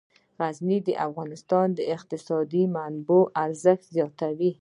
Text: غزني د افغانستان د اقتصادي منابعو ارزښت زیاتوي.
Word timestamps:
غزني 0.39 0.77
د 0.87 0.89
افغانستان 1.07 1.67
د 1.77 1.79
اقتصادي 1.95 2.63
منابعو 2.75 3.29
ارزښت 3.43 3.85
زیاتوي. 3.95 4.49